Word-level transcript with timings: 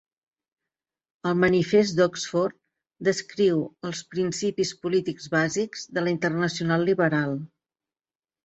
El 1.31 1.35
Manifest 1.41 1.99
d'Oxford 1.99 2.55
descriu 3.09 3.61
els 3.91 4.01
principis 4.15 4.73
polítics 4.87 5.31
bàsics 5.37 5.87
de 5.99 6.05
la 6.07 6.15
Internacional 6.17 6.89
Liberal. 6.93 7.39